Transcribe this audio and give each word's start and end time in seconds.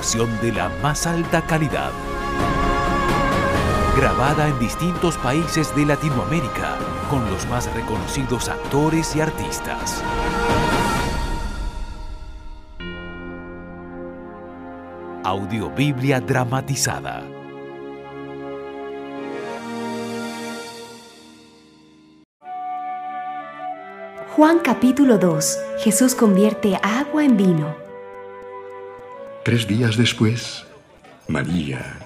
Producción 0.00 0.40
de 0.40 0.52
la 0.52 0.70
más 0.82 1.06
alta 1.06 1.42
calidad. 1.42 1.90
Grabada 3.94 4.48
en 4.48 4.58
distintos 4.58 5.18
países 5.18 5.76
de 5.76 5.84
Latinoamérica 5.84 6.78
con 7.10 7.30
los 7.30 7.46
más 7.48 7.70
reconocidos 7.74 8.48
actores 8.48 9.14
y 9.14 9.20
artistas. 9.20 10.02
Audiobiblia 15.22 16.18
dramatizada. 16.20 17.22
Juan 24.34 24.60
capítulo 24.60 25.18
2. 25.18 25.58
Jesús 25.80 26.14
convierte 26.14 26.78
agua 26.82 27.22
en 27.22 27.36
vino. 27.36 27.89
Tres 29.50 29.66
días 29.66 29.96
después, 29.96 30.64
María, 31.26 31.98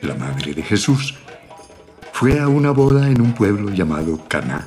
la 0.00 0.14
madre 0.14 0.54
de 0.54 0.62
Jesús, 0.62 1.16
fue 2.14 2.40
a 2.40 2.48
una 2.48 2.70
boda 2.70 3.10
en 3.10 3.20
un 3.20 3.34
pueblo 3.34 3.68
llamado 3.68 4.26
Caná, 4.26 4.66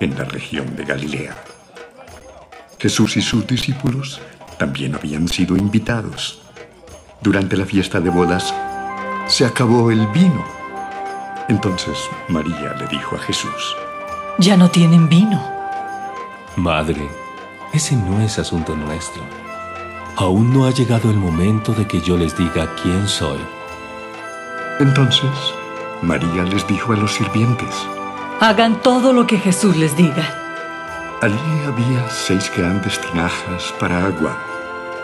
en 0.00 0.18
la 0.18 0.24
región 0.24 0.74
de 0.74 0.84
Galilea. 0.84 1.36
Jesús 2.80 3.16
y 3.16 3.22
sus 3.22 3.46
discípulos 3.46 4.20
también 4.58 4.96
habían 4.96 5.28
sido 5.28 5.56
invitados. 5.56 6.42
Durante 7.20 7.56
la 7.56 7.66
fiesta 7.66 8.00
de 8.00 8.10
bodas 8.10 8.52
se 9.28 9.46
acabó 9.46 9.92
el 9.92 10.08
vino. 10.08 10.44
Entonces 11.48 11.98
María 12.26 12.74
le 12.80 12.88
dijo 12.88 13.14
a 13.14 13.20
Jesús, 13.20 13.76
Ya 14.40 14.56
no 14.56 14.68
tienen 14.72 15.08
vino. 15.08 15.40
Madre, 16.56 17.08
ese 17.72 17.94
no 17.94 18.20
es 18.22 18.40
asunto 18.40 18.74
nuestro. 18.74 19.47
Aún 20.20 20.52
no 20.52 20.64
ha 20.64 20.72
llegado 20.72 21.12
el 21.12 21.16
momento 21.16 21.72
de 21.72 21.86
que 21.86 22.00
yo 22.00 22.16
les 22.16 22.36
diga 22.36 22.74
quién 22.82 23.06
soy. 23.06 23.38
Entonces 24.80 25.30
María 26.02 26.42
les 26.42 26.66
dijo 26.66 26.92
a 26.92 26.96
los 26.96 27.12
sirvientes, 27.12 27.86
Hagan 28.40 28.82
todo 28.82 29.12
lo 29.12 29.28
que 29.28 29.38
Jesús 29.38 29.76
les 29.76 29.96
diga. 29.96 30.28
Allí 31.22 31.36
había 31.64 32.10
seis 32.10 32.50
grandes 32.56 33.00
tinajas 33.00 33.72
para 33.78 34.06
agua, 34.06 34.36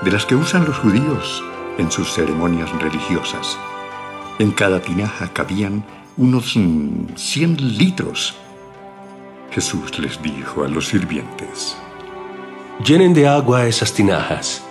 de 0.02 0.10
las 0.10 0.26
que 0.26 0.34
usan 0.34 0.64
los 0.64 0.78
judíos 0.78 1.44
en 1.78 1.92
sus 1.92 2.12
ceremonias 2.12 2.72
religiosas. 2.82 3.56
En 4.40 4.50
cada 4.50 4.80
tinaja 4.80 5.28
cabían 5.28 5.84
unos 6.16 6.56
mm, 6.56 7.14
100 7.14 7.78
litros. 7.78 8.34
Jesús 9.52 9.96
les 9.96 10.20
dijo 10.20 10.64
a 10.64 10.68
los 10.68 10.88
sirvientes, 10.88 11.76
Llenen 12.84 13.14
de 13.14 13.28
agua 13.28 13.66
esas 13.66 13.92
tinajas. 13.92 14.64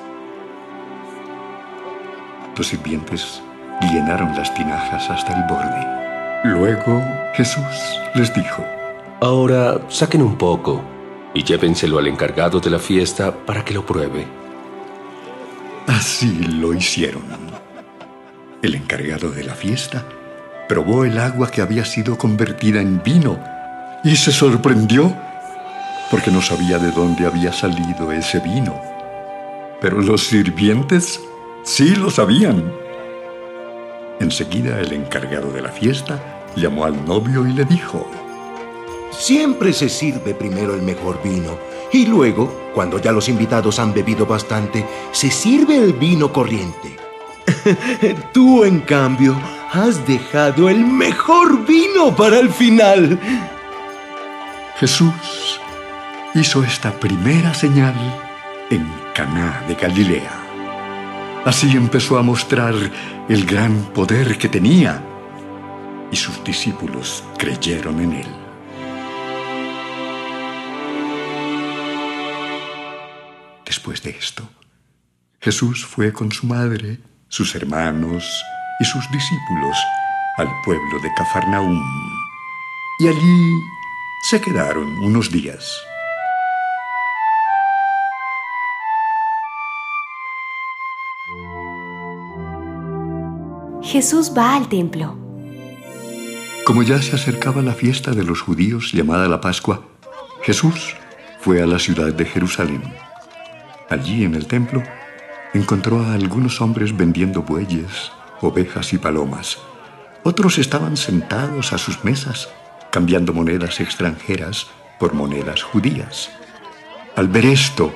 Los 2.56 2.68
sirvientes 2.68 3.42
llenaron 3.82 4.36
las 4.36 4.54
tinajas 4.54 5.10
hasta 5.10 5.34
el 5.34 5.44
borde. 5.48 6.04
Luego 6.44 7.02
Jesús 7.34 8.00
les 8.16 8.34
dijo, 8.34 8.64
Ahora 9.22 9.80
saquen 9.90 10.22
un 10.22 10.38
poco 10.38 10.84
y 11.34 11.44
llévenselo 11.44 11.98
al 11.98 12.08
encargado 12.08 12.60
de 12.60 12.70
la 12.70 12.80
fiesta 12.80 13.34
para 13.34 13.64
que 13.64 13.74
lo 13.74 13.86
pruebe. 13.86 14.28
Así 15.88 16.28
lo 16.28 16.74
hicieron. 16.74 17.24
El 18.62 18.76
encargado 18.76 19.32
de 19.32 19.44
la 19.44 19.56
fiesta 19.56 20.06
probó 20.70 21.06
el 21.06 21.18
agua 21.18 21.50
que 21.50 21.62
había 21.62 21.86
sido 21.86 22.18
convertida 22.18 22.82
en 22.82 23.02
vino 23.02 23.40
y 24.04 24.16
se 24.16 24.32
sorprendió 24.32 25.16
porque 26.12 26.32
no 26.32 26.42
sabía 26.42 26.78
de 26.78 26.92
dónde 26.92 27.26
había 27.26 27.52
salido 27.52 28.12
ese 28.12 28.40
vino. 28.40 28.80
Pero 29.82 30.02
los 30.02 30.28
sirvientes 30.28 31.20
sí 31.64 31.96
lo 31.96 32.10
sabían. 32.10 32.72
Enseguida 34.20 34.80
el 34.80 34.94
encargado 34.94 35.52
de 35.52 35.62
la 35.62 35.70
fiesta 35.70 36.44
llamó 36.56 36.86
al 36.86 37.06
novio 37.06 37.48
y 37.48 37.54
le 37.54 37.66
dijo, 37.66 38.10
Siempre 39.12 39.74
se 39.74 39.90
sirve 39.90 40.34
primero 40.34 40.74
el 40.74 40.82
mejor 40.82 41.22
vino 41.24 41.58
y 41.92 42.08
luego, 42.08 42.72
cuando 42.74 43.00
ya 43.00 43.12
los 43.12 43.30
invitados 43.30 43.78
han 43.78 43.94
bebido 43.94 44.26
bastante, 44.26 44.84
se 45.12 45.30
sirve 45.30 45.78
el 45.78 45.94
vino 45.94 46.34
corriente. 46.34 46.98
Tú, 48.34 48.64
en 48.64 48.80
cambio, 48.80 49.40
has 49.72 50.06
dejado 50.08 50.70
el 50.70 50.84
mejor 50.84 51.66
vino 51.68 52.16
para 52.16 52.40
el 52.40 52.50
final. 52.50 53.20
Jesús 54.80 55.62
hizo 56.34 56.64
esta 56.64 56.92
primera 56.92 57.54
señal 57.54 57.94
en 58.72 58.92
Caná 59.14 59.64
de 59.68 59.76
Galilea. 59.76 60.43
Así 61.46 61.72
empezó 61.76 62.18
a 62.18 62.22
mostrar 62.22 62.74
el 63.28 63.46
gran 63.46 63.76
poder 63.94 64.38
que 64.38 64.48
tenía 64.48 65.04
y 66.12 66.16
sus 66.16 66.44
discípulos 66.44 67.24
creyeron 67.38 68.00
en 68.00 68.14
él. 68.14 68.28
Después 73.66 74.02
de 74.04 74.12
esto, 74.12 74.48
Jesús 75.42 75.86
fue 75.86 76.14
con 76.14 76.32
su 76.32 76.48
madre, 76.48 77.00
sus 77.28 77.56
hermanos 77.56 78.24
y 78.80 78.86
sus 78.86 79.04
discípulos 79.12 79.78
al 80.38 80.50
pueblo 80.64 81.00
de 81.02 81.14
Cafarnaúm 81.16 81.82
y 83.00 83.08
allí 83.08 83.64
se 84.22 84.40
quedaron 84.40 84.88
unos 85.00 85.32
días. 85.32 85.66
Jesús 93.84 94.32
va 94.36 94.56
al 94.56 94.70
templo. 94.70 95.18
Como 96.66 96.84
ya 96.84 97.02
se 97.02 97.18
acercaba 97.18 97.62
la 97.62 97.74
fiesta 97.74 98.12
de 98.12 98.24
los 98.24 98.40
judíos 98.40 98.94
llamada 98.94 99.28
la 99.28 99.42
Pascua, 99.42 99.86
Jesús 100.42 100.96
fue 101.42 101.62
a 101.62 101.68
la 101.68 101.78
ciudad 101.80 102.14
de 102.14 102.24
Jerusalén. 102.24 102.82
Allí 103.90 104.24
en 104.24 104.36
el 104.36 104.48
templo 104.48 104.82
encontró 105.54 106.00
a 106.00 106.14
algunos 106.14 106.62
hombres 106.62 106.96
vendiendo 106.96 107.42
bueyes, 107.42 108.12
ovejas 108.40 108.94
y 108.94 108.98
palomas. 108.98 109.58
Otros 110.24 110.60
estaban 110.60 110.96
sentados 110.96 111.74
a 111.74 111.78
sus 111.78 112.06
mesas, 112.06 112.48
cambiando 112.90 113.34
monedas 113.34 113.82
extranjeras 113.82 114.68
por 114.98 115.14
monedas 115.14 115.62
judías. 115.62 116.30
Al 117.18 117.28
ver 117.28 117.46
esto, 117.46 117.94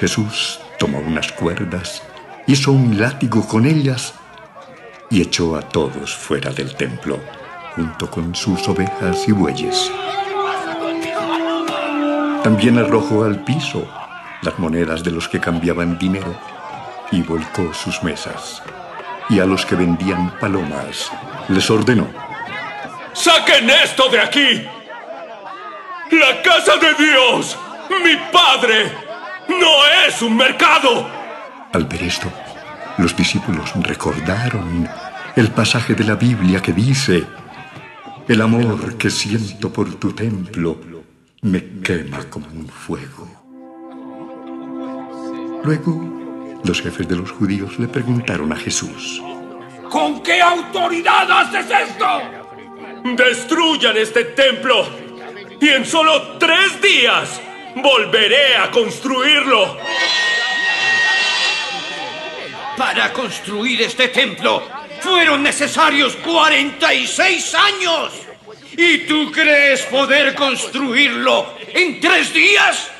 Jesús 0.00 0.58
tomó 0.80 0.98
unas 0.98 1.30
cuerdas, 1.30 2.02
hizo 2.48 2.72
un 2.72 2.98
látigo 2.98 3.46
con 3.46 3.66
ellas 3.66 4.14
y 5.10 5.20
echó 5.20 5.56
a 5.56 5.62
todos 5.62 6.14
fuera 6.14 6.50
del 6.52 6.74
templo, 6.76 7.20
junto 7.74 8.10
con 8.10 8.34
sus 8.34 8.66
ovejas 8.68 9.28
y 9.28 9.32
bueyes. 9.32 9.90
También 12.42 12.78
arrojó 12.78 13.24
al 13.24 13.44
piso 13.44 13.86
las 14.42 14.58
monedas 14.58 15.04
de 15.04 15.10
los 15.10 15.28
que 15.28 15.40
cambiaban 15.40 15.98
dinero 15.98 16.34
y 17.10 17.22
volcó 17.22 17.74
sus 17.74 18.02
mesas. 18.02 18.62
Y 19.28 19.40
a 19.40 19.46
los 19.46 19.66
que 19.66 19.74
vendían 19.74 20.30
palomas 20.38 21.10
les 21.48 21.70
ordenó, 21.70 22.08
¡Saquen 23.12 23.68
esto 23.68 24.08
de 24.08 24.20
aquí! 24.20 24.66
¡La 26.12 26.40
casa 26.42 26.76
de 26.76 26.94
Dios! 26.94 27.58
¡Mi 27.90 28.16
Padre! 28.32 28.90
¡No 29.48 29.86
es 30.06 30.22
un 30.22 30.36
mercado! 30.36 31.06
Al 31.72 31.84
ver 31.84 32.02
esto, 32.04 32.28
los 32.98 33.16
discípulos 33.16 33.72
recordaron 33.82 34.88
el 35.40 35.52
pasaje 35.52 35.94
de 35.94 36.04
la 36.04 36.16
Biblia 36.16 36.60
que 36.60 36.70
dice, 36.70 37.24
el 38.28 38.42
amor 38.42 38.98
que 38.98 39.08
siento 39.08 39.72
por 39.72 39.94
tu 39.94 40.12
templo 40.12 40.78
me 41.40 41.80
quema 41.80 42.24
como 42.28 42.46
un 42.48 42.68
fuego. 42.68 43.26
Luego 45.64 46.60
Los 46.62 46.82
jefes 46.82 47.08
de 47.08 47.16
los 47.16 47.30
judíos 47.30 47.78
le 47.78 47.88
preguntaron 47.88 48.52
a 48.52 48.56
Jesús, 48.56 49.22
¿Con 49.88 50.22
qué 50.22 50.42
autoridad 50.42 51.26
haces 51.30 51.66
esto? 51.88 52.20
Destruyan 53.16 53.96
este 53.96 54.24
templo 54.24 54.86
y 55.58 55.68
en 55.70 55.86
solo 55.86 56.36
tres 56.38 56.82
días 56.82 57.40
volveré 57.76 58.56
a 58.56 58.70
construirlo. 58.70 59.78
Para 62.76 63.10
construir 63.14 63.80
este 63.80 64.08
templo 64.08 64.79
fueron 65.10 65.42
necesarios 65.42 66.16
46 66.24 67.54
años. 67.54 68.12
¿Y 68.76 68.98
tú 69.08 69.32
crees 69.32 69.82
poder 69.86 70.34
construirlo 70.36 71.46
en 71.74 72.00
tres 72.00 72.32
días? 72.32 72.90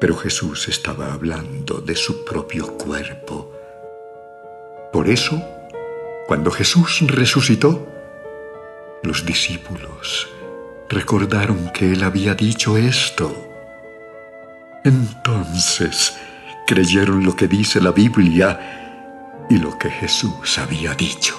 Pero 0.00 0.16
Jesús 0.16 0.66
estaba 0.68 1.12
hablando 1.12 1.80
de 1.80 1.94
su 1.94 2.24
propio 2.24 2.76
cuerpo. 2.76 3.52
Por 4.92 5.08
eso, 5.08 5.40
cuando 6.26 6.50
Jesús 6.50 7.02
resucitó, 7.06 7.86
los 9.04 9.24
discípulos 9.24 10.28
recordaron 10.88 11.70
que 11.72 11.92
Él 11.92 12.02
había 12.02 12.34
dicho 12.34 12.76
esto. 12.76 13.32
Entonces 14.84 16.14
creyeron 16.70 17.24
lo 17.24 17.34
que 17.34 17.48
dice 17.48 17.80
la 17.80 17.90
Biblia 17.90 19.44
y 19.50 19.58
lo 19.58 19.76
que 19.76 19.90
Jesús 19.90 20.56
había 20.56 20.94
dicho. 20.94 21.34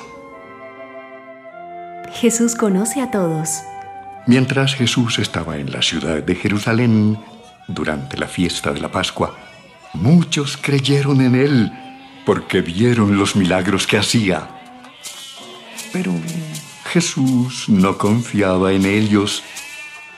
Jesús 2.12 2.54
conoce 2.54 3.00
a 3.00 3.12
todos. 3.12 3.62
Mientras 4.28 4.76
Jesús 4.76 5.20
estaba 5.20 5.56
en 5.58 5.72
la 5.72 5.82
ciudad 5.82 6.22
de 6.22 6.36
Jerusalén 6.36 7.18
durante 7.70 8.18
la 8.18 8.28
fiesta 8.28 8.74
de 8.74 8.82
la 8.82 8.92
Pascua, 8.92 9.38
muchos 9.94 10.58
creyeron 10.58 11.22
en 11.22 11.36
Él 11.36 11.72
porque 12.26 12.60
vieron 12.60 13.18
los 13.18 13.38
milagros 13.38 13.88
que 13.88 14.00
hacía. 14.00 14.50
Pero 15.94 16.12
Jesús 16.92 17.70
no 17.70 17.98
confiaba 17.98 18.74
en 18.74 18.86
ellos 18.86 19.44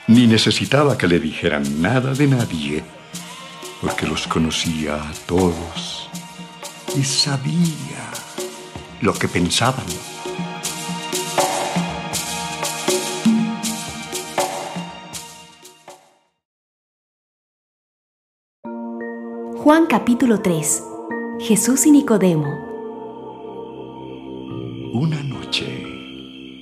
ni 0.08 0.26
necesitaba 0.26 0.98
que 0.98 1.06
le 1.06 1.20
dijeran 1.20 1.80
nada 1.80 2.14
de 2.14 2.26
nadie, 2.26 2.82
porque 3.84 4.06
los 4.06 4.26
conocía 4.26 4.94
a 4.94 5.12
todos 5.26 6.08
y 6.96 7.02
sabía 7.02 8.08
lo 9.02 9.12
que 9.12 9.28
pensaban. 9.28 9.84
Juan 19.58 19.84
capítulo 19.86 20.40
3. 20.40 20.82
Jesús 21.40 21.84
y 21.84 21.90
Nicodemo. 21.90 22.46
Una 24.94 25.22
noche, 25.22 25.66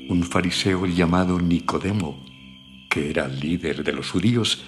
un 0.09 0.25
fariseo 0.29 0.87
llamado 0.87 1.39
Nicodemo, 1.39 2.21
que 2.91 3.11
era 3.11 3.29
líder 3.29 3.85
de 3.85 3.93
los 3.93 4.11
judíos, 4.11 4.65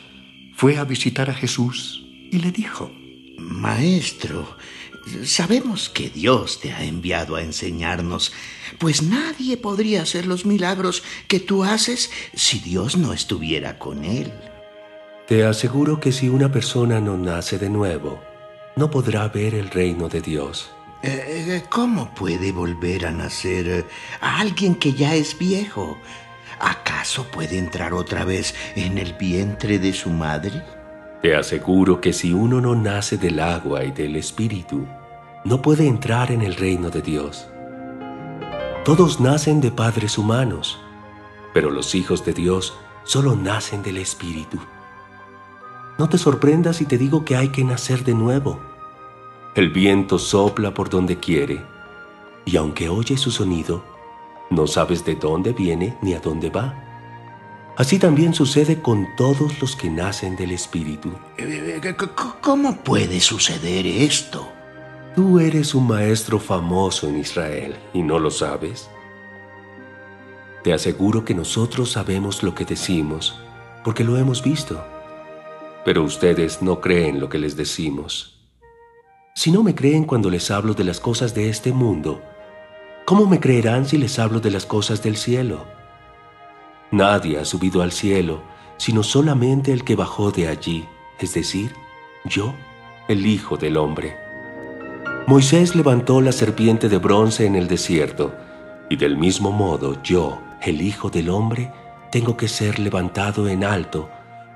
fue 0.55 0.79
a 0.79 0.85
visitar 0.85 1.29
a 1.31 1.35
Jesús 1.35 2.04
y 2.31 2.39
le 2.39 2.51
dijo, 2.51 2.91
Maestro, 3.39 4.57
sabemos 5.25 5.89
que 5.89 6.11
Dios 6.11 6.61
te 6.61 6.73
ha 6.73 6.85
enviado 6.85 7.37
a 7.37 7.43
enseñarnos, 7.43 8.33
pues 8.79 9.03
nadie 9.03 9.57
podría 9.57 10.03
hacer 10.03 10.27
los 10.27 10.47
milagros 10.47 11.03
que 11.29 11.41
tú 11.41 11.65
haces 11.65 12.11
si 12.35 12.59
Dios 12.59 12.97
no 12.97 13.13
estuviera 13.13 13.79
con 13.79 14.05
él. 14.05 14.33
Te 15.27 15.45
aseguro 15.45 16.01
que 16.01 16.13
si 16.13 16.29
una 16.29 16.53
persona 16.53 17.01
no 17.01 17.17
nace 17.17 17.59
de 17.59 17.71
nuevo, 17.71 18.21
no 18.77 18.91
podrá 18.91 19.29
ver 19.29 19.55
el 19.55 19.71
reino 19.71 20.09
de 20.09 20.21
Dios. 20.21 20.71
Eh, 21.03 21.63
¿Cómo 21.71 22.15
puede 22.15 22.51
volver 22.51 23.07
a 23.07 23.11
nacer 23.11 23.69
eh, 23.69 23.85
a 24.21 24.41
alguien 24.41 24.75
que 24.75 24.95
ya 24.95 25.15
es 25.15 25.39
viejo? 25.39 25.99
¿Acaso 26.59 27.27
puede 27.31 27.59
entrar 27.59 27.93
otra 27.93 28.25
vez 28.25 28.55
en 28.75 28.97
el 28.99 29.13
vientre 29.15 29.79
de 29.79 29.93
su 29.93 30.09
madre? 30.11 30.63
Te 31.25 31.35
aseguro 31.35 32.03
que 32.03 32.13
si 32.13 32.35
uno 32.35 32.61
no 32.61 32.75
nace 32.75 33.17
del 33.17 33.41
agua 33.41 33.83
y 33.83 33.93
del 33.93 34.17
espíritu, 34.17 34.85
no 35.47 35.63
puede 35.63 35.89
entrar 35.89 36.31
en 36.31 36.43
el 36.43 36.55
reino 36.55 36.91
de 36.91 37.01
Dios. 37.01 37.49
Todos 38.85 39.21
nacen 39.21 39.63
de 39.63 39.71
padres 39.71 40.19
humanos, 40.19 40.79
pero 41.55 41.71
los 41.71 41.95
hijos 41.95 42.27
de 42.27 42.35
Dios 42.35 42.77
solo 43.05 43.37
nacen 43.37 43.83
del 43.83 43.97
espíritu. 43.97 44.59
No 45.97 46.11
te 46.11 46.19
sorprendas 46.19 46.77
si 46.77 46.85
te 46.85 46.99
digo 46.99 47.25
que 47.25 47.37
hay 47.37 47.49
que 47.49 47.65
nacer 47.65 48.05
de 48.05 48.13
nuevo. 48.13 48.61
El 49.55 49.71
viento 49.71 50.19
sopla 50.19 50.75
por 50.75 50.91
donde 50.91 51.21
quiere, 51.21 51.65
y 52.45 52.59
aunque 52.59 52.91
oyes 52.91 53.19
su 53.19 53.31
sonido, 53.31 53.83
no 54.51 54.67
sabes 54.67 55.07
de 55.07 55.15
dónde 55.15 55.55
viene 55.55 55.97
ni 56.03 56.13
a 56.13 56.21
dónde 56.21 56.51
va. 56.51 56.84
Así 57.77 57.99
también 57.99 58.35
sucede 58.35 58.81
con 58.81 59.09
todos 59.17 59.61
los 59.61 59.75
que 59.75 59.91
nacen 59.91 60.37
del 60.37 60.53
Espíritu. 60.53 61.13
Eh, 61.39 61.81
¿Cómo 62.41 62.77
puede 62.77 63.21
suceder 63.21 63.87
esto? 63.87 64.49
Tú 65.17 65.41
eres 65.41 65.75
un 65.75 65.87
maestro 65.87 66.39
famoso 66.39 67.09
en 67.09 67.19
Israel 67.19 67.77
y 67.93 68.03
no 68.03 68.19
lo 68.19 68.31
sabes. 68.31 68.89
Te 70.63 70.73
aseguro 70.73 71.25
que 71.25 71.35
nosotros 71.35 71.93
sabemos 71.93 72.43
lo 72.43 72.55
que 72.55 72.65
decimos 72.65 73.39
porque 73.83 74.05
lo 74.05 74.17
hemos 74.17 74.43
visto 74.43 74.83
pero 75.85 76.03
ustedes 76.03 76.63
no 76.63 76.81
creen 76.81 77.21
lo 77.21 77.29
que 77.29 77.39
les 77.39 77.57
decimos. 77.57 78.39
Si 79.35 79.51
no 79.51 79.63
me 79.63 79.75
creen 79.75 80.05
cuando 80.05 80.31
les 80.31 80.51
hablo 80.51 80.75
de 80.75 80.85
las 80.85 80.99
cosas 80.99 81.35
de 81.35 81.51
este 81.51 81.73
mundo, 81.73 82.23
¿cómo 83.05 83.27
me 83.27 83.39
creerán 83.39 83.85
si 83.87 83.99
les 83.99 84.19
hablo 84.19 84.41
de 84.41 84.51
las 84.51 84.65
cosas 84.65 85.03
del 85.03 85.17
cielo? 85.17 85.67
Nadie 86.91 87.39
ha 87.39 87.45
subido 87.45 87.83
al 87.83 87.93
cielo, 87.93 88.43
sino 88.77 89.03
solamente 89.03 89.73
el 89.73 89.85
que 89.85 89.97
bajó 89.97 90.31
de 90.31 90.49
allí, 90.49 90.87
es 91.19 91.35
decir, 91.35 91.75
yo, 92.25 92.55
el 93.09 93.27
Hijo 93.27 93.57
del 93.57 93.77
Hombre. 93.77 94.17
Moisés 95.27 95.75
levantó 95.75 96.21
la 96.21 96.33
serpiente 96.33 96.89
de 96.89 96.99
bronce 96.99 97.47
en 97.47 97.57
el 97.57 97.67
desierto, 97.67 98.35
y 98.91 98.97
del 98.97 99.17
mismo 99.17 99.51
modo 99.51 100.03
yo, 100.03 100.41
el 100.63 100.83
Hijo 100.83 101.11
del 101.11 101.31
Hombre, 101.31 101.73
tengo 102.11 102.37
que 102.37 102.49
ser 102.49 102.79
levantado 102.79 103.49
en 103.49 103.65
alto, 103.65 104.09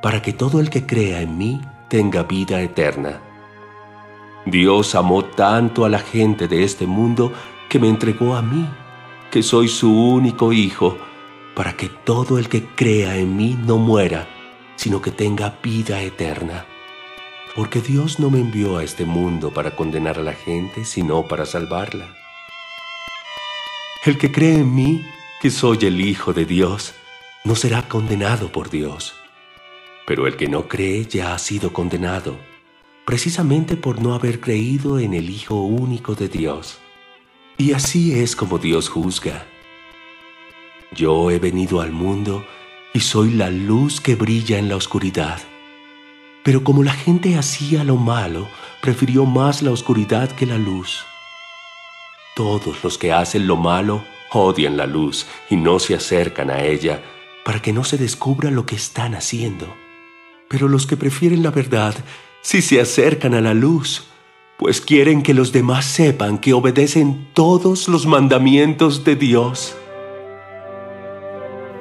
para 0.02 0.22
que 0.22 0.32
todo 0.32 0.60
el 0.60 0.70
que 0.70 0.86
crea 0.86 1.20
en 1.20 1.36
mí 1.38 1.60
tenga 1.88 2.22
vida 2.22 2.60
eterna. 2.60 3.20
Dios 4.46 4.94
amó 4.94 5.24
tanto 5.24 5.84
a 5.84 5.88
la 5.88 5.98
gente 5.98 6.48
de 6.48 6.64
este 6.64 6.86
mundo 6.86 7.32
que 7.68 7.78
me 7.78 7.88
entregó 7.88 8.36
a 8.36 8.42
mí, 8.42 8.66
que 9.30 9.42
soy 9.42 9.68
su 9.68 9.92
único 9.92 10.52
hijo, 10.52 10.96
para 11.58 11.76
que 11.76 11.90
todo 11.90 12.38
el 12.38 12.48
que 12.48 12.64
crea 12.64 13.18
en 13.18 13.36
mí 13.36 13.54
no 13.66 13.76
muera, 13.76 14.26
sino 14.76 15.02
que 15.02 15.10
tenga 15.10 15.58
vida 15.62 16.00
eterna. 16.00 16.64
Porque 17.54 17.82
Dios 17.82 18.18
no 18.18 18.30
me 18.30 18.40
envió 18.40 18.78
a 18.78 18.82
este 18.82 19.04
mundo 19.04 19.52
para 19.52 19.76
condenar 19.76 20.18
a 20.18 20.22
la 20.22 20.32
gente, 20.32 20.86
sino 20.86 21.28
para 21.28 21.44
salvarla. 21.44 22.16
El 24.06 24.16
que 24.16 24.32
cree 24.32 24.60
en 24.60 24.74
mí, 24.74 25.04
que 25.42 25.50
soy 25.50 25.78
el 25.82 26.00
Hijo 26.00 26.32
de 26.32 26.46
Dios, 26.46 26.94
no 27.44 27.54
será 27.54 27.82
condenado 27.86 28.50
por 28.50 28.70
Dios 28.70 29.14
pero 30.08 30.26
el 30.26 30.36
que 30.36 30.48
no 30.48 30.68
cree 30.68 31.04
ya 31.04 31.34
ha 31.34 31.38
sido 31.38 31.74
condenado, 31.74 32.38
precisamente 33.04 33.76
por 33.76 34.00
no 34.00 34.14
haber 34.14 34.40
creído 34.40 34.98
en 34.98 35.12
el 35.12 35.28
Hijo 35.28 35.56
único 35.56 36.14
de 36.14 36.28
Dios. 36.28 36.78
Y 37.58 37.74
así 37.74 38.18
es 38.18 38.34
como 38.34 38.56
Dios 38.56 38.88
juzga. 38.88 39.46
Yo 40.92 41.30
he 41.30 41.38
venido 41.38 41.80
al 41.80 41.92
mundo 41.92 42.44
y 42.94 43.00
soy 43.00 43.32
la 43.32 43.50
luz 43.50 44.00
que 44.00 44.14
brilla 44.14 44.58
en 44.58 44.68
la 44.68 44.76
oscuridad. 44.76 45.40
Pero 46.42 46.64
como 46.64 46.82
la 46.82 46.92
gente 46.92 47.36
hacía 47.36 47.84
lo 47.84 47.96
malo, 47.96 48.48
prefirió 48.80 49.26
más 49.26 49.62
la 49.62 49.70
oscuridad 49.70 50.30
que 50.32 50.46
la 50.46 50.56
luz. 50.58 51.04
Todos 52.34 52.82
los 52.82 52.98
que 52.98 53.12
hacen 53.12 53.46
lo 53.46 53.56
malo 53.56 54.02
odian 54.32 54.76
la 54.76 54.86
luz 54.86 55.26
y 55.50 55.56
no 55.56 55.78
se 55.78 55.94
acercan 55.94 56.50
a 56.50 56.62
ella 56.62 57.02
para 57.44 57.62
que 57.62 57.72
no 57.72 57.82
se 57.82 57.96
descubra 57.96 58.50
lo 58.50 58.66
que 58.66 58.76
están 58.76 59.14
haciendo. 59.14 59.74
Pero 60.48 60.68
los 60.68 60.86
que 60.86 60.98
prefieren 60.98 61.42
la 61.42 61.50
verdad 61.50 61.94
sí 62.42 62.60
se 62.60 62.78
acercan 62.78 63.32
a 63.32 63.40
la 63.40 63.54
luz, 63.54 64.04
pues 64.58 64.82
quieren 64.82 65.22
que 65.22 65.32
los 65.32 65.50
demás 65.50 65.86
sepan 65.86 66.36
que 66.36 66.52
obedecen 66.52 67.28
todos 67.32 67.88
los 67.88 68.04
mandamientos 68.04 69.02
de 69.02 69.16
Dios. 69.16 69.77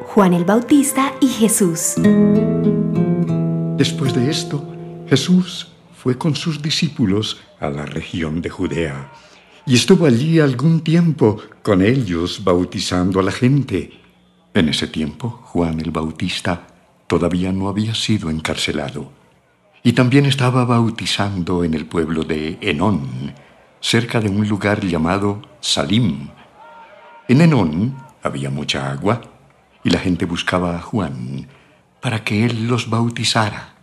Juan 0.07 0.33
el 0.33 0.45
Bautista 0.45 1.13
y 1.19 1.27
Jesús. 1.27 1.95
Después 3.77 4.15
de 4.15 4.31
esto, 4.31 4.65
Jesús 5.07 5.67
fue 5.95 6.17
con 6.17 6.33
sus 6.33 6.61
discípulos 6.61 7.41
a 7.59 7.69
la 7.69 7.85
región 7.85 8.41
de 8.41 8.49
Judea 8.49 9.11
y 9.65 9.75
estuvo 9.75 10.05
allí 10.05 10.39
algún 10.39 10.79
tiempo 10.79 11.37
con 11.61 11.81
ellos 11.81 12.43
bautizando 12.43 13.19
a 13.19 13.23
la 13.23 13.31
gente. 13.31 13.91
En 14.53 14.69
ese 14.69 14.87
tiempo, 14.87 15.29
Juan 15.29 15.81
el 15.81 15.91
Bautista 15.91 16.65
todavía 17.05 17.51
no 17.51 17.67
había 17.67 17.93
sido 17.93 18.29
encarcelado. 18.29 19.11
Y 19.83 19.91
también 19.91 20.25
estaba 20.25 20.63
bautizando 20.65 21.65
en 21.65 21.73
el 21.73 21.85
pueblo 21.85 22.23
de 22.23 22.57
Enón, 22.61 23.33
cerca 23.81 24.21
de 24.21 24.29
un 24.29 24.47
lugar 24.47 24.83
llamado 24.83 25.41
Salim. 25.59 26.29
En 27.27 27.41
Enón 27.41 27.95
había 28.23 28.49
mucha 28.49 28.89
agua 28.89 29.21
y 29.83 29.89
la 29.89 29.99
gente 29.99 30.25
buscaba 30.25 30.75
a 30.75 30.81
Juan 30.81 31.47
para 32.01 32.23
que 32.23 32.45
él 32.45 32.67
los 32.67 32.89
bautizara. 32.89 33.75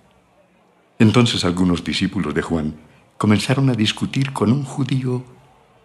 Entonces 0.99 1.45
algunos 1.45 1.85
discípulos 1.85 2.35
de 2.35 2.43
Juan 2.43 2.77
comenzaron 3.19 3.71
a 3.71 3.75
discutir 3.75 4.33
con 4.33 4.53
un 4.53 4.65
judío 4.65 5.25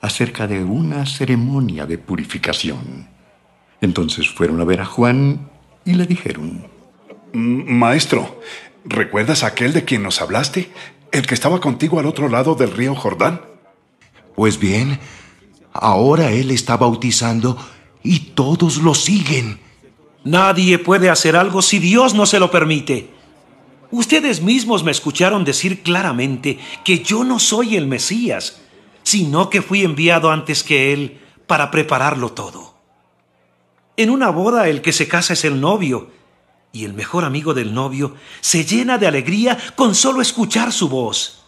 acerca 0.01 0.47
de 0.47 0.63
una 0.63 1.05
ceremonia 1.05 1.85
de 1.85 1.97
purificación. 1.97 3.07
Entonces 3.81 4.29
fueron 4.29 4.61
a 4.61 4.65
ver 4.65 4.81
a 4.81 4.85
Juan 4.85 5.49
y 5.85 5.93
le 5.93 6.05
dijeron, 6.05 6.67
Maestro, 7.33 8.39
¿recuerdas 8.85 9.43
aquel 9.43 9.73
de 9.73 9.85
quien 9.85 10.03
nos 10.03 10.21
hablaste? 10.21 10.71
¿El 11.11 11.25
que 11.25 11.33
estaba 11.33 11.59
contigo 11.59 11.99
al 11.99 12.05
otro 12.05 12.29
lado 12.29 12.55
del 12.55 12.71
río 12.71 12.95
Jordán? 12.95 13.41
Pues 14.35 14.59
bien, 14.59 14.99
ahora 15.73 16.31
él 16.31 16.51
está 16.51 16.77
bautizando 16.77 17.57
y 18.03 18.19
todos 18.31 18.77
lo 18.77 18.93
siguen. 18.93 19.59
Nadie 20.23 20.79
puede 20.79 21.09
hacer 21.09 21.35
algo 21.35 21.61
si 21.61 21.79
Dios 21.79 22.13
no 22.13 22.25
se 22.25 22.39
lo 22.39 22.51
permite. 22.51 23.09
Ustedes 23.91 24.41
mismos 24.41 24.83
me 24.83 24.91
escucharon 24.91 25.43
decir 25.43 25.81
claramente 25.81 26.59
que 26.83 26.99
yo 26.99 27.23
no 27.23 27.39
soy 27.39 27.75
el 27.75 27.87
Mesías, 27.87 28.61
sino 29.03 29.49
que 29.49 29.61
fui 29.61 29.83
enviado 29.83 30.31
antes 30.31 30.63
que 30.63 30.93
Él 30.93 31.19
para 31.47 31.71
prepararlo 31.71 32.33
todo. 32.33 32.75
En 33.97 34.09
una 34.09 34.29
boda 34.29 34.69
el 34.69 34.81
que 34.81 34.93
se 34.93 35.07
casa 35.07 35.33
es 35.33 35.43
el 35.45 35.59
novio, 35.59 36.11
y 36.71 36.85
el 36.85 36.93
mejor 36.93 37.25
amigo 37.25 37.53
del 37.53 37.73
novio 37.73 38.15
se 38.41 38.63
llena 38.63 38.97
de 38.97 39.07
alegría 39.07 39.57
con 39.75 39.95
solo 39.95 40.21
escuchar 40.21 40.71
su 40.71 40.87
voz. 40.87 41.45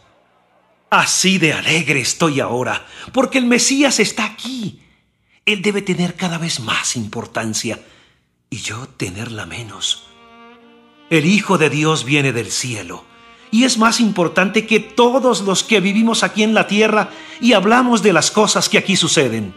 Así 0.89 1.37
de 1.37 1.53
alegre 1.53 2.01
estoy 2.01 2.39
ahora, 2.39 2.87
porque 3.13 3.37
el 3.37 3.45
Mesías 3.45 3.99
está 3.99 4.25
aquí. 4.25 4.81
Él 5.45 5.61
debe 5.61 5.81
tener 5.81 6.15
cada 6.15 6.37
vez 6.37 6.59
más 6.59 6.95
importancia 6.95 7.79
y 8.53 8.57
yo 8.57 8.85
tenerla 8.97 9.45
menos. 9.45 10.03
El 11.09 11.25
Hijo 11.25 11.57
de 11.57 11.69
Dios 11.69 12.03
viene 12.03 12.33
del 12.33 12.51
cielo 12.51 13.05
y 13.49 13.63
es 13.63 13.77
más 13.77 14.01
importante 14.01 14.67
que 14.67 14.81
todos 14.81 15.41
los 15.41 15.63
que 15.63 15.79
vivimos 15.79 16.21
aquí 16.21 16.43
en 16.43 16.53
la 16.53 16.67
tierra 16.67 17.09
y 17.39 17.53
hablamos 17.53 18.03
de 18.03 18.11
las 18.11 18.29
cosas 18.29 18.67
que 18.67 18.77
aquí 18.77 18.97
suceden. 18.97 19.53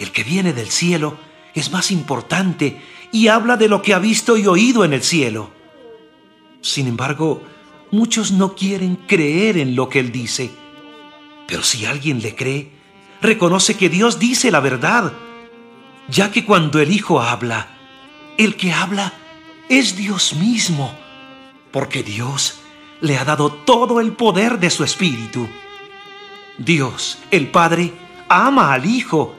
El 0.00 0.10
que 0.10 0.24
viene 0.24 0.52
del 0.52 0.70
cielo 0.70 1.18
es 1.54 1.70
más 1.70 1.92
importante 1.92 2.82
y 3.12 3.28
habla 3.28 3.56
de 3.56 3.68
lo 3.68 3.80
que 3.80 3.94
ha 3.94 4.00
visto 4.00 4.36
y 4.36 4.46
oído 4.48 4.84
en 4.84 4.92
el 4.92 5.04
cielo. 5.04 5.50
Sin 6.60 6.88
embargo, 6.88 7.44
muchos 7.92 8.32
no 8.32 8.56
quieren 8.56 8.96
creer 9.06 9.56
en 9.56 9.76
lo 9.76 9.88
que 9.88 10.00
él 10.00 10.10
dice. 10.10 10.50
Pero 11.46 11.62
si 11.62 11.86
alguien 11.86 12.22
le 12.22 12.34
cree, 12.34 12.72
reconoce 13.22 13.76
que 13.76 13.88
Dios 13.88 14.18
dice 14.18 14.50
la 14.50 14.60
verdad, 14.60 15.12
ya 16.08 16.30
que 16.30 16.44
cuando 16.44 16.80
el 16.80 16.90
Hijo 16.90 17.20
habla, 17.20 17.68
el 18.36 18.56
que 18.56 18.72
habla 18.72 19.12
es 19.68 19.96
Dios 19.96 20.34
mismo, 20.34 20.94
porque 21.70 22.02
Dios 22.02 22.58
le 23.00 23.16
ha 23.18 23.24
dado 23.24 23.52
todo 23.52 24.00
el 24.00 24.12
poder 24.12 24.58
de 24.58 24.70
su 24.70 24.84
Espíritu. 24.84 25.48
Dios, 26.56 27.18
el 27.30 27.50
Padre, 27.50 27.92
ama 28.28 28.72
al 28.72 28.86
Hijo 28.86 29.36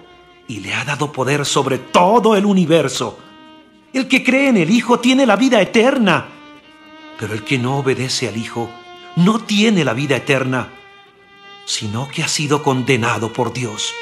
y 0.48 0.60
le 0.60 0.74
ha 0.74 0.86
dado 0.86 1.12
poder 1.12 1.46
sobre 1.46 1.78
todo 1.78 2.36
el 2.36 2.46
universo. 2.46 3.20
El 3.92 4.08
que 4.08 4.24
cree 4.24 4.50
en 4.50 4.58
el 4.58 4.70
Hijo 4.70 5.00
tiene 5.00 5.26
la 5.26 5.36
vida 5.36 5.62
eterna, 5.62 6.28
pero 7.20 7.34
el 7.34 7.44
que 7.44 7.58
no 7.58 7.78
obedece 7.78 8.28
al 8.28 8.38
Hijo 8.38 8.70
no 9.16 9.40
tiene 9.40 9.84
la 9.84 9.94
vida 9.94 10.16
eterna, 10.16 10.70
sino 11.66 12.08
que 12.08 12.24
ha 12.24 12.28
sido 12.28 12.64
condenado 12.64 13.34
por 13.34 13.52
Dios. 13.52 13.94